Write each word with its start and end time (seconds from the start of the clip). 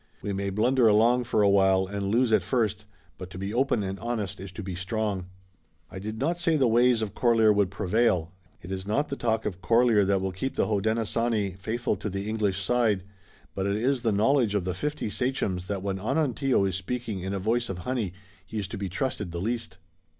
We 0.23 0.33
may 0.33 0.49
blunder 0.49 0.87
along 0.87 1.25
for 1.25 1.43
a 1.43 1.49
while 1.51 1.85
and 1.85 2.07
lose 2.07 2.33
at 2.33 2.41
first, 2.41 2.85
but 3.19 3.29
to 3.29 3.37
be 3.37 3.53
open 3.53 3.83
and 3.83 3.99
honest 3.99 4.39
is 4.39 4.51
to 4.53 4.63
be 4.63 4.73
strong." 4.73 5.27
"I 5.91 5.99
did 5.99 6.17
not 6.17 6.39
say 6.39 6.57
the 6.57 6.67
ways 6.67 7.03
of 7.03 7.13
Corlear 7.13 7.53
would 7.53 7.69
prevail. 7.69 8.31
It 8.63 8.71
is 8.71 8.87
not 8.87 9.09
the 9.09 9.15
talk 9.15 9.45
of 9.45 9.61
Corlear 9.61 10.03
that 10.07 10.19
will 10.19 10.31
keep 10.31 10.55
the 10.55 10.65
Hodenosaunee 10.65 11.55
faithful 11.59 11.95
to 11.97 12.09
the 12.09 12.27
English 12.27 12.59
side, 12.63 13.03
but 13.53 13.67
it 13.67 13.75
is 13.75 14.01
the 14.01 14.11
knowledge 14.11 14.55
of 14.55 14.63
the 14.65 14.73
fifty 14.73 15.07
sachems 15.07 15.67
that 15.67 15.83
when 15.83 15.99
Onontio 15.99 16.65
is 16.65 16.73
speaking 16.73 17.19
in 17.19 17.35
a 17.35 17.37
voice 17.39 17.69
of 17.69 17.77
honey 17.77 18.11
he 18.43 18.57
is 18.57 18.67
to 18.69 18.79
be 18.79 18.89
trusted 18.89 19.31
the 19.31 19.37
least." 19.39 19.77